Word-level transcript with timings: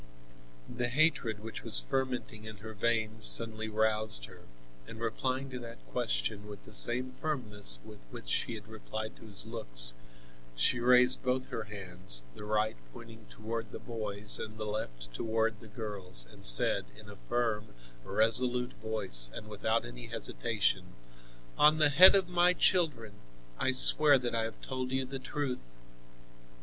The 0.67 0.87
hatred 0.87 1.41
which 1.41 1.63
was 1.63 1.79
fermenting 1.79 2.45
in 2.45 2.57
her 2.65 2.73
veins 2.73 3.23
suddenly 3.23 3.69
roused 3.69 4.25
her, 4.25 4.45
and 4.87 4.99
replying 4.99 5.51
to 5.51 5.59
that 5.59 5.85
question 5.91 6.47
with 6.47 6.65
the 6.65 6.73
same 6.73 7.11
firmness 7.21 7.77
with 7.85 7.99
which 8.09 8.25
she 8.27 8.55
had 8.55 8.67
replied 8.67 9.15
to 9.17 9.27
his 9.27 9.45
looks, 9.45 9.93
she 10.55 10.79
raised 10.79 11.21
both 11.21 11.49
her 11.49 11.65
hands, 11.65 12.23
the 12.33 12.45
right 12.45 12.77
pointing 12.91 13.27
toward 13.29 13.71
the 13.71 13.77
boys 13.77 14.39
and 14.39 14.57
the 14.57 14.65
left 14.65 15.13
toward 15.13 15.59
the 15.59 15.67
girls, 15.67 16.25
and 16.31 16.47
said 16.47 16.85
in 16.99 17.07
a 17.07 17.15
firm, 17.29 17.67
resolute 18.03 18.73
voice 18.81 19.29
and 19.35 19.47
without 19.47 19.85
any 19.85 20.07
hesitation: 20.07 20.93
"On 21.59 21.77
the 21.77 21.89
head 21.89 22.15
of 22.15 22.27
my 22.27 22.53
children, 22.53 23.13
I 23.59 23.71
swear 23.71 24.17
that 24.17 24.33
I 24.33 24.45
have 24.45 24.59
told 24.61 24.91
you 24.91 25.05
the 25.05 25.19
truth." 25.19 25.77